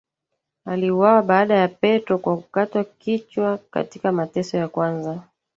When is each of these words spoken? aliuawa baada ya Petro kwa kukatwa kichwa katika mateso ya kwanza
aliuawa 0.65 1.21
baada 1.21 1.53
ya 1.55 1.67
Petro 1.67 2.17
kwa 2.17 2.37
kukatwa 2.37 2.83
kichwa 2.83 3.57
katika 3.57 4.11
mateso 4.11 4.57
ya 4.57 4.67
kwanza 4.67 5.21